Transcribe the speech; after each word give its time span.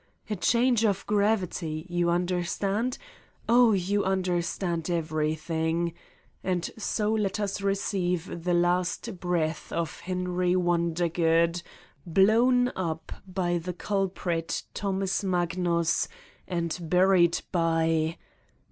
A 0.31 0.35
change 0.35 0.83
of 0.83 1.05
gravity! 1.05 1.85
You 1.87 2.09
understand? 2.09 2.97
Oh, 3.47 3.73
you 3.73 4.03
under 4.03 4.41
stand 4.41 4.89
everything. 4.89 5.93
And 6.43 6.67
so 6.75 7.13
let 7.13 7.39
us 7.39 7.61
receive 7.61 8.43
the 8.43 8.55
last 8.55 9.19
breath 9.19 9.71
of 9.71 9.99
Henry 9.99 10.55
Wondergood, 10.55 11.61
blown 12.03 12.69
up 12.75 13.11
by 13.27 13.59
the 13.59 13.73
culprit 13.73 14.63
Thomas 14.73 15.23
Magnus 15.23 16.07
and 16.47 16.75
buried 16.81 17.39
by 17.51 18.17